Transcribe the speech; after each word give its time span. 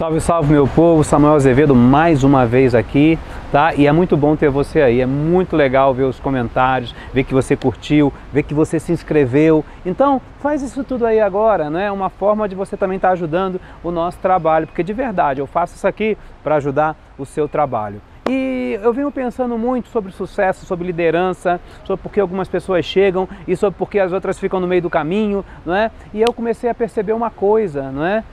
Salve, 0.00 0.18
salve 0.18 0.50
meu 0.50 0.66
povo, 0.66 1.04
Samuel 1.04 1.34
Azevedo 1.34 1.74
mais 1.74 2.24
uma 2.24 2.46
vez 2.46 2.74
aqui, 2.74 3.18
tá? 3.52 3.74
E 3.74 3.86
é 3.86 3.92
muito 3.92 4.16
bom 4.16 4.34
ter 4.34 4.48
você 4.48 4.80
aí, 4.80 5.02
é 5.02 5.04
muito 5.04 5.54
legal 5.54 5.92
ver 5.92 6.04
os 6.04 6.18
comentários, 6.18 6.94
ver 7.12 7.22
que 7.22 7.34
você 7.34 7.54
curtiu, 7.54 8.10
ver 8.32 8.44
que 8.44 8.54
você 8.54 8.80
se 8.80 8.92
inscreveu. 8.92 9.62
Então, 9.84 10.18
faz 10.38 10.62
isso 10.62 10.82
tudo 10.84 11.04
aí 11.04 11.20
agora, 11.20 11.68
né? 11.68 11.84
É 11.84 11.92
uma 11.92 12.08
forma 12.08 12.48
de 12.48 12.54
você 12.54 12.78
também 12.78 12.96
estar 12.96 13.08
tá 13.08 13.12
ajudando 13.12 13.60
o 13.84 13.90
nosso 13.90 14.16
trabalho, 14.20 14.66
porque 14.66 14.82
de 14.82 14.94
verdade 14.94 15.42
eu 15.42 15.46
faço 15.46 15.74
isso 15.74 15.86
aqui 15.86 16.16
para 16.42 16.54
ajudar 16.54 16.96
o 17.18 17.26
seu 17.26 17.46
trabalho. 17.46 18.00
E 18.26 18.80
eu 18.82 18.94
venho 18.94 19.10
pensando 19.10 19.58
muito 19.58 19.90
sobre 19.90 20.12
sucesso, 20.12 20.64
sobre 20.64 20.86
liderança, 20.86 21.60
sobre 21.84 22.02
por 22.02 22.10
que 22.10 22.20
algumas 22.20 22.48
pessoas 22.48 22.86
chegam 22.86 23.28
e 23.46 23.54
sobre 23.54 23.78
por 23.78 23.90
que 23.90 23.98
as 23.98 24.14
outras 24.14 24.38
ficam 24.38 24.60
no 24.60 24.66
meio 24.66 24.80
do 24.80 24.88
caminho, 24.88 25.44
não 25.66 25.74
é? 25.74 25.90
E 26.14 26.22
eu 26.22 26.32
comecei 26.32 26.70
a 26.70 26.74
perceber 26.74 27.12
uma 27.12 27.28
coisa, 27.28 27.92
não 27.92 28.02
é? 28.02 28.24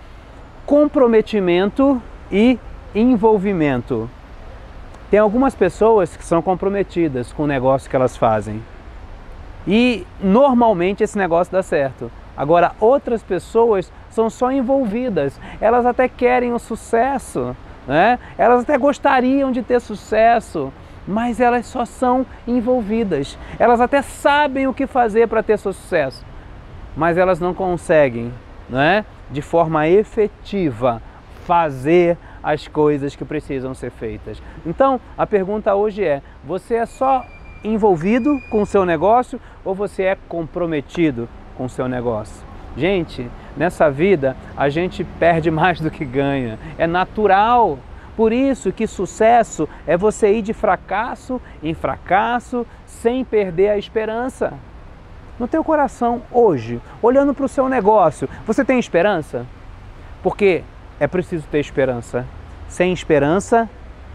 Comprometimento 0.68 2.00
e 2.30 2.60
envolvimento. 2.94 4.10
Tem 5.10 5.18
algumas 5.18 5.56
pessoas 5.56 6.18
que 6.18 6.26
são 6.26 6.42
comprometidas 6.42 7.32
com 7.32 7.44
o 7.44 7.48
negócio 7.48 7.90
que 7.90 7.96
elas 7.96 8.18
fazem. 8.18 8.62
E 9.66 10.06
normalmente 10.22 11.04
esse 11.04 11.18
negócio 11.18 11.54
dá 11.54 11.64
certo. 11.64 12.12
Agora, 12.36 12.74
outras 12.82 13.24
pessoas 13.24 13.92
são 14.10 14.30
só 14.30 14.52
envolvidas. 14.52 15.40
Elas 15.62 15.86
até 15.86 16.10
querem 16.10 16.54
o 16.54 16.60
sucesso, 16.60 17.56
né? 17.88 18.20
Elas 18.38 18.64
até 18.64 18.78
gostariam 18.78 19.54
de 19.54 19.64
ter 19.64 19.80
sucesso, 19.80 20.72
mas 21.08 21.40
elas 21.40 21.66
só 21.66 21.86
são 21.86 22.26
envolvidas. 22.46 23.38
Elas 23.58 23.80
até 23.80 24.02
sabem 24.02 24.68
o 24.68 24.74
que 24.74 24.86
fazer 24.86 25.30
para 25.30 25.42
ter 25.42 25.58
sucesso, 25.58 26.26
mas 26.96 27.18
elas 27.18 27.40
não 27.40 27.54
conseguem, 27.54 28.34
né? 28.70 29.06
De 29.30 29.42
forma 29.42 29.88
efetiva 29.88 31.02
fazer 31.46 32.18
as 32.44 32.68
coisas 32.68 33.16
que 33.16 33.26
precisam 33.26 33.74
ser 33.74 33.92
feitas. 33.92 34.42
Então, 34.66 35.00
a 35.18 35.26
pergunta 35.26 35.74
hoje 35.76 36.04
é: 36.04 36.22
você 36.44 36.76
é 36.76 36.86
só 36.86 37.26
envolvido 37.64 38.40
com 38.50 38.62
o 38.62 38.66
seu 38.66 38.86
negócio 38.86 39.40
ou 39.66 39.74
você 39.74 40.04
é 40.04 40.18
comprometido 40.28 41.28
com 41.56 41.66
o 41.66 41.70
seu 41.70 41.88
negócio? 41.88 42.46
Gente, 42.76 43.30
nessa 43.56 43.90
vida 43.90 44.36
a 44.56 44.70
gente 44.70 45.04
perde 45.04 45.50
mais 45.52 45.80
do 45.80 45.90
que 45.90 46.06
ganha. 46.06 46.60
É 46.78 46.86
natural. 46.86 47.80
Por 48.16 48.34
isso 48.34 48.72
que 48.72 48.88
sucesso 48.88 49.70
é 49.86 49.96
você 49.96 50.34
ir 50.34 50.42
de 50.42 50.52
fracasso 50.52 51.40
em 51.62 51.76
fracasso 51.76 52.66
sem 52.86 53.24
perder 53.24 53.70
a 53.70 53.78
esperança 53.78 54.54
no 55.40 55.48
teu 55.48 55.64
coração 55.64 56.22
hoje, 56.32 56.82
olhando 57.02 57.34
para 57.34 57.46
o 57.46 57.50
seu 57.50 57.70
negócio, 57.70 58.28
você 58.46 58.66
tem 58.66 58.80
esperança? 58.80 59.46
Porque 60.24 60.64
é 61.00 61.08
preciso 61.08 61.48
ter 61.48 61.60
esperança. 61.60 62.26
Sem 62.68 62.92
esperança 62.92 63.70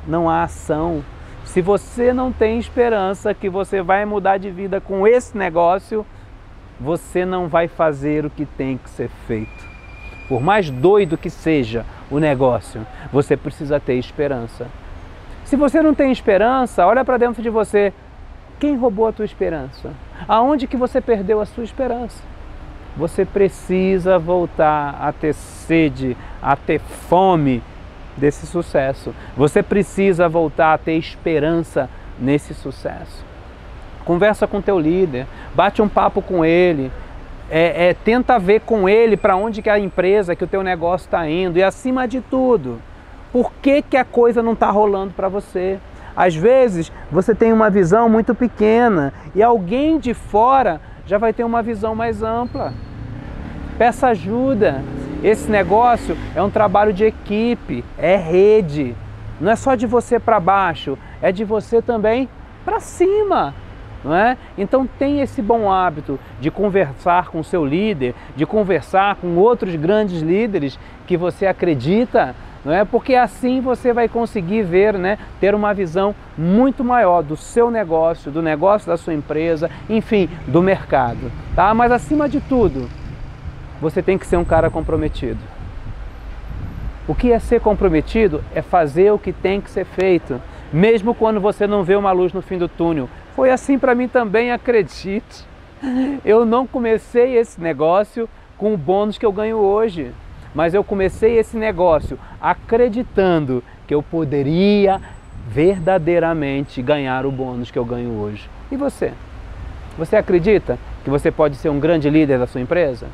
não 0.07 0.29
há 0.29 0.43
ação. 0.43 1.03
Se 1.45 1.61
você 1.61 2.13
não 2.13 2.33
tem 2.33 2.59
esperança 2.59 3.35
que 3.35 3.49
você 3.49 3.83
vai 3.83 4.05
mudar 4.05 4.39
de 4.39 4.51
vida 4.51 4.81
com 4.81 5.07
esse 5.07 5.37
negócio, 5.37 6.05
você 6.81 7.25
não 7.25 7.49
vai 7.49 7.69
fazer 7.69 8.25
o 8.25 8.31
que 8.31 8.45
tem 8.45 8.77
que 8.77 8.91
ser 8.91 9.11
feito. 9.27 9.73
Por 10.29 10.41
mais 10.41 10.71
doido 10.71 11.19
que 11.19 11.31
seja 11.31 11.85
o 12.11 12.19
negócio, 12.19 12.87
você 13.13 13.37
precisa 13.37 13.79
ter 13.79 13.95
esperança. 13.95 14.67
Se 15.45 15.57
você 15.57 15.83
não 15.83 15.95
tem 15.95 16.11
esperança, 16.11 16.87
olha 16.87 17.05
para 17.05 17.19
dentro 17.19 17.43
de 17.43 17.51
você. 17.51 17.93
Quem 18.63 18.77
roubou 18.77 19.09
a 19.09 19.13
tua 19.13 19.25
esperança? 19.25 19.91
Aonde 20.29 20.69
que 20.69 20.77
você 20.77 21.01
perdeu 21.01 21.41
a 21.41 21.45
sua 21.45 21.65
esperança? 21.65 22.23
Você 22.97 23.25
precisa 23.25 24.21
voltar 24.21 24.99
a 25.01 25.11
ter 25.11 25.35
sede, 25.35 26.17
a 26.41 26.55
ter 26.55 26.79
fome 26.79 27.61
desse 28.17 28.47
sucesso. 28.47 29.13
Você 29.37 29.65
precisa 29.65 30.29
voltar 30.29 30.75
a 30.75 30.79
ter 30.79 30.93
esperança 30.93 31.91
nesse 32.21 32.55
sucesso. 32.55 33.25
Conversa 34.05 34.47
com 34.47 34.63
teu 34.63 34.79
líder, 34.79 35.27
bate 35.53 35.83
um 35.83 35.89
papo 35.89 36.23
com 36.23 36.45
ele, 36.45 36.93
é, 37.51 37.89
é, 37.89 37.95
tenta 37.95 38.39
ver 38.39 38.61
com 38.61 38.89
ele 38.89 39.17
para 39.17 39.35
onde 39.35 39.61
que 39.61 39.71
a 39.71 39.77
empresa, 39.77 40.37
que 40.37 40.45
o 40.45 40.47
teu 40.47 40.63
negócio 40.63 41.07
está 41.07 41.29
indo 41.29 41.59
e 41.59 41.65
acima 41.65 42.07
de 42.07 42.21
tudo, 42.21 42.81
por 43.33 43.53
que, 43.61 43.83
que 43.83 43.97
a 43.97 44.05
coisa 44.05 44.41
não 44.41 44.53
está 44.53 44.71
rolando 44.71 45.15
para 45.15 45.29
você? 45.29 45.81
Às 46.17 46.35
vezes 46.35 46.93
você 47.11 47.35
tem 47.35 47.53
uma 47.53 47.71
visão 47.71 48.09
muito 48.09 48.35
pequena 48.35 49.13
e 49.35 49.43
alguém 49.43 49.99
de 49.99 50.15
fora 50.15 50.81
já 51.07 51.19
vai 51.19 51.33
ter 51.33 51.45
uma 51.45 51.63
visão 51.63 51.95
mais 51.95 52.23
ampla. 52.23 52.73
Peça 53.79 54.09
ajuda. 54.09 54.83
Esse 55.23 55.51
negócio 55.51 56.17
é 56.35 56.43
um 56.43 56.51
trabalho 56.51 56.93
de 56.93 57.05
equipe, 57.05 57.85
é 57.97 58.17
rede. 58.17 58.95
Não 59.41 59.51
é 59.51 59.57
só 59.57 59.75
de 59.75 59.87
você 59.87 60.19
para 60.19 60.39
baixo, 60.41 60.99
é 61.21 61.33
de 61.33 61.45
você 61.45 61.81
também 61.81 62.29
para 62.65 62.81
cima. 62.81 63.55
Não 64.05 64.15
é? 64.15 64.37
Então 64.59 64.85
tem 64.85 65.21
esse 65.21 65.41
bom 65.41 65.71
hábito 65.71 66.19
de 66.41 66.51
conversar 66.51 67.29
com 67.29 67.43
seu 67.43 67.65
líder, 67.65 68.15
de 68.35 68.45
conversar 68.45 69.17
com 69.17 69.37
outros 69.37 69.77
grandes 69.77 70.21
líderes 70.21 70.79
que 71.07 71.17
você 71.17 71.47
acredita 71.47 72.35
não 72.65 72.73
é? 72.73 72.85
Porque 72.85 73.15
assim 73.15 73.61
você 73.61 73.93
vai 73.93 74.09
conseguir 74.09 74.63
ver, 74.63 74.95
né, 74.95 75.19
ter 75.41 75.55
uma 75.55 75.75
visão 75.75 76.15
muito 76.37 76.85
maior 76.85 77.23
do 77.23 77.37
seu 77.37 77.71
negócio, 77.71 78.31
do 78.31 78.41
negócio 78.41 78.87
da 78.87 78.97
sua 78.97 79.15
empresa, 79.15 79.71
enfim, 79.89 80.29
do 80.47 80.63
mercado, 80.63 81.31
tá? 81.55 81.75
Mas 81.75 81.91
acima 81.91 82.29
de 82.29 82.41
tudo, 82.41 82.89
você 83.81 84.03
tem 84.03 84.17
que 84.17 84.27
ser 84.27 84.37
um 84.37 84.45
cara 84.45 84.71
comprometido. 84.71 85.41
O 87.07 87.15
que 87.15 87.33
é 87.33 87.39
ser 87.41 87.61
comprometido 87.61 88.45
é 88.55 88.63
fazer 88.63 89.11
o 89.11 89.19
que 89.19 89.33
tem 89.33 89.61
que 89.61 89.71
ser 89.71 89.85
feito, 89.85 90.41
mesmo 90.73 91.15
quando 91.15 91.41
você 91.41 91.67
não 91.67 91.83
vê 91.83 91.97
uma 91.97 92.13
luz 92.13 92.33
no 92.33 92.41
fim 92.41 92.59
do 92.59 92.69
túnel. 92.69 93.09
Foi 93.35 93.51
assim 93.51 93.79
para 93.79 93.95
mim 93.95 94.07
também, 94.07 94.53
acredite. 94.53 95.45
Eu 96.25 96.45
não 96.45 96.65
comecei 96.65 97.37
esse 97.37 97.61
negócio 97.61 98.29
com 98.57 98.73
o 98.73 98.77
bônus 98.77 99.19
que 99.19 99.27
eu 99.27 99.33
ganho 99.33 99.57
hoje 99.57 100.13
mas 100.55 100.75
eu 100.75 100.85
comecei 100.85 101.39
esse 101.39 101.57
negócio 101.57 102.19
acreditando 102.41 103.63
que 103.87 103.95
eu 103.95 104.03
poderia 104.03 105.01
verdadeiramente 105.49 106.81
ganhar 106.83 107.27
o 107.27 107.33
bônus 107.33 107.71
que 107.71 107.79
eu 107.79 107.85
ganho 107.85 108.21
hoje. 108.21 108.49
E 108.71 108.77
você? 108.77 109.13
Você 109.99 110.17
acredita 110.17 110.79
que 111.05 111.11
você 111.11 111.31
pode 111.31 111.57
ser 111.57 111.69
um 111.69 111.81
grande 111.81 112.09
líder 112.09 112.39
da 112.39 112.47
sua 112.47 112.61
empresa? 112.61 113.07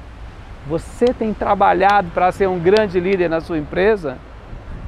Você 0.69 1.07
tem 1.07 1.33
trabalhado 1.33 2.11
para 2.13 2.31
ser 2.31 2.49
um 2.49 2.59
grande 2.59 3.01
líder 3.01 3.29
na 3.29 3.41
sua 3.41 3.59
empresa? 3.59 4.19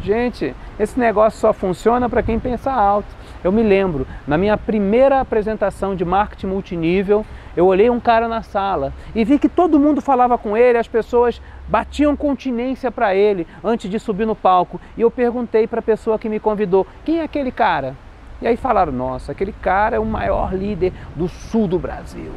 Gente, 0.03 0.55
esse 0.78 0.99
negócio 0.99 1.41
só 1.41 1.53
funciona 1.53 2.09
para 2.09 2.22
quem 2.22 2.38
pensa 2.38 2.71
alto. 2.71 3.09
Eu 3.43 3.50
me 3.50 3.62
lembro, 3.62 4.06
na 4.27 4.38
minha 4.38 4.56
primeira 4.56 5.21
apresentação 5.21 5.94
de 5.94 6.05
marketing 6.05 6.47
multinível, 6.47 7.25
eu 7.56 7.67
olhei 7.67 7.91
um 7.91 8.00
cara 8.00 8.28
na 8.28 8.43
sala 8.43 8.93
e 9.15 9.25
vi 9.25 9.38
que 9.38 9.49
todo 9.49 9.78
mundo 9.78 10.00
falava 10.00 10.38
com 10.38 10.56
ele, 10.56 10.78
as 10.78 10.88
pessoas 10.88 11.41
batiam 11.70 12.16
continência 12.16 12.91
para 12.91 13.14
ele 13.14 13.47
antes 13.62 13.88
de 13.88 13.98
subir 14.00 14.26
no 14.26 14.34
palco. 14.34 14.81
E 14.97 15.00
eu 15.00 15.10
perguntei 15.10 15.66
para 15.66 15.78
a 15.78 15.82
pessoa 15.82 16.19
que 16.19 16.28
me 16.28 16.41
convidou: 16.41 16.86
quem 17.04 17.20
é 17.20 17.22
aquele 17.22 17.53
cara? 17.53 17.94
E 18.42 18.47
aí 18.47 18.56
falaram: 18.56 18.92
nossa, 18.92 19.32
aquele 19.32 19.53
cara 19.53 19.97
é 19.97 19.98
o 19.98 20.04
maior 20.04 20.53
líder 20.53 20.92
do 21.14 21.28
sul 21.28 21.69
do 21.69 21.78
Brasil, 21.78 22.32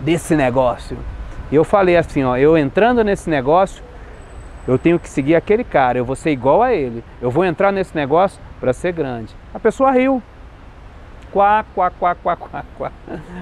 desse 0.00 0.34
negócio. 0.34 0.98
E 1.52 1.54
eu 1.54 1.64
falei 1.64 1.96
assim: 1.96 2.24
ó, 2.24 2.36
eu 2.36 2.58
entrando 2.58 3.04
nesse 3.04 3.30
negócio, 3.30 3.82
eu 4.66 4.76
tenho 4.76 4.98
que 4.98 5.08
seguir 5.08 5.36
aquele 5.36 5.62
cara, 5.62 5.96
eu 5.96 6.04
vou 6.04 6.16
ser 6.16 6.30
igual 6.30 6.62
a 6.62 6.74
ele, 6.74 7.04
eu 7.22 7.30
vou 7.30 7.44
entrar 7.44 7.70
nesse 7.72 7.94
negócio 7.94 8.40
para 8.58 8.72
ser 8.72 8.92
grande. 8.92 9.34
A 9.54 9.60
pessoa 9.60 9.92
riu. 9.92 10.20
Quá, 11.30 11.62
quá, 11.74 11.90
quá, 11.90 12.14
quá, 12.14 12.36
quá, 12.36 12.64
quá. 12.76 12.92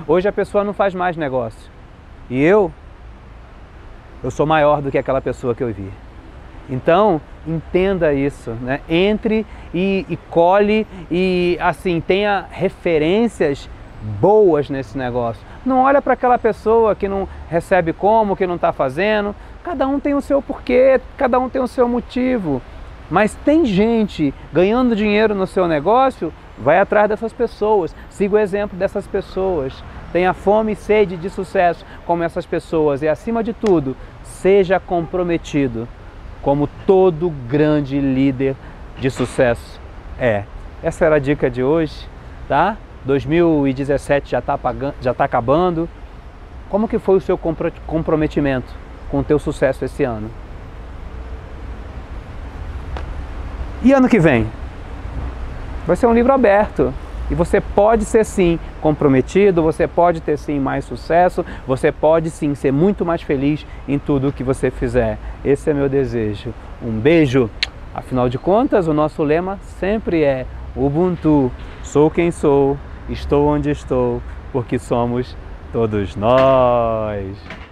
Hoje 0.09 0.29
a 0.29 0.33
pessoa 0.33 0.65
não 0.65 0.73
faz 0.73 0.93
mais 0.93 1.17
negócio. 1.17 1.71
E 2.29 2.43
eu, 2.43 2.73
eu 4.27 4.31
sou 4.33 4.45
maior 4.45 4.83
do 4.83 4.91
que 4.91 4.99
aquela 4.99 5.21
pessoa 5.21 5.55
que 5.55 5.63
eu 5.63 5.73
vi. 5.73 5.89
Então, 6.69 7.21
entenda 7.47 8.13
isso, 8.13 8.51
né? 8.61 8.81
Entre 8.89 9.47
e, 9.73 10.05
e 10.09 10.17
colhe 10.29 10.85
e 11.09 11.57
assim 11.61 12.01
tenha 12.01 12.45
referências 12.51 13.71
boas 14.21 14.69
nesse 14.69 14.99
negócio. 14.99 15.41
Não 15.65 15.79
olha 15.79 16.03
para 16.03 16.15
aquela 16.15 16.37
pessoa 16.39 16.97
que 16.97 17.07
não 17.07 17.29
recebe 17.49 17.93
como, 17.93 18.35
que 18.35 18.49
não 18.49 18.57
está 18.57 18.73
fazendo. 18.73 19.33
Cada 19.63 19.87
um 19.87 20.01
tem 20.01 20.15
o 20.15 20.21
seu 20.21 20.43
porquê, 20.43 21.01
cada 21.17 21.39
um 21.39 21.49
tem 21.49 21.63
o 21.63 21.69
seu 21.69 21.89
motivo. 21.89 22.61
Mas 23.09 23.33
tem 23.45 23.65
gente 23.65 24.35
ganhando 24.53 24.97
dinheiro 24.97 25.37
no 25.37 25.47
seu 25.47 25.69
negócio, 25.69 26.33
vai 26.59 26.79
atrás 26.79 27.09
dessas 27.09 27.33
pessoas, 27.33 27.95
siga 28.09 28.37
o 28.37 28.39
exemplo 28.39 28.79
dessas 28.79 29.07
pessoas. 29.07 29.73
Tenha 30.13 30.33
fome 30.33 30.73
e 30.73 30.77
sede 30.77 31.17
de 31.17 31.29
sucesso 31.29 31.85
como 32.07 32.23
essas 32.23 32.47
pessoas 32.47 33.03
e, 33.03 33.09
acima 33.09 33.43
de 33.43 33.53
tudo, 33.53 33.97
seja 34.23 34.81
comprometido 34.81 35.87
como 36.41 36.69
todo 36.87 37.31
grande 37.49 38.01
líder 38.01 38.55
de 38.99 39.11
sucesso 39.11 39.81
é. 40.19 40.45
Essa 40.83 41.05
era 41.05 41.17
a 41.17 41.19
dica 41.19 41.51
de 41.51 41.63
hoje, 41.63 42.09
tá? 42.49 42.77
2017 43.05 44.31
já 44.31 44.39
está 44.39 44.59
já 45.01 45.15
tá 45.15 45.25
acabando. 45.25 45.89
Como 46.69 46.89
que 46.89 46.99
foi 46.99 47.17
o 47.17 47.21
seu 47.21 47.39
comprometimento 47.87 48.75
com 49.11 49.21
o 49.21 49.25
teu 49.25 49.39
sucesso 49.39 49.85
esse 49.85 50.03
ano? 50.03 50.31
E 53.83 53.93
ano 53.93 54.09
que 54.09 54.19
vem? 54.19 54.47
Vai 55.87 55.97
ser 55.97 56.07
um 56.07 56.15
livro 56.15 56.33
aberto. 56.33 56.93
E 57.31 57.35
você 57.35 57.61
pode 57.61 58.05
ser 58.05 58.25
sim 58.25 58.59
comprometido, 58.81 59.63
você 59.63 59.87
pode 59.87 60.21
ter 60.21 60.39
sim 60.39 60.61
mais 60.61 60.85
sucesso, 60.85 61.45
você 61.67 61.91
pode 61.91 62.31
sim 62.31 62.55
ser 62.55 62.73
muito 62.73 63.05
mais 63.05 63.23
feliz 63.23 63.67
em 63.89 63.99
tudo 63.99 64.29
o 64.29 64.33
que 64.33 64.45
você 64.45 64.71
fizer. 64.71 65.19
Esse 65.45 65.71
é 65.71 65.75
meu 65.75 65.89
desejo. 65.89 66.55
Um 66.81 66.93
beijo. 66.93 67.51
Afinal 67.93 68.29
de 68.29 68.39
contas, 68.39 68.87
o 68.87 68.95
nosso 68.95 69.23
lema 69.23 69.59
sempre 69.81 70.23
é 70.23 70.47
Ubuntu. 70.77 71.51
Sou 71.83 72.11
quem 72.11 72.31
sou, 72.31 72.77
estou 73.09 73.49
onde 73.49 73.71
estou, 73.71 74.23
porque 74.53 74.79
somos 74.79 75.37
todos 75.73 76.15
nós. 76.15 77.66